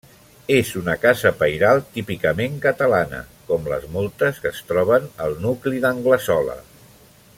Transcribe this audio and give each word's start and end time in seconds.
És 0.53 0.69
una 0.79 0.93
casa 1.01 1.31
pairal 1.41 1.81
típicament 1.97 2.57
catalana, 2.63 3.19
com 3.51 3.69
les 3.75 3.85
moltes 3.97 4.41
que 4.47 4.51
es 4.55 4.63
troben 4.73 5.07
al 5.27 5.37
nucli 5.45 5.85
d'Anglesola. 5.85 6.57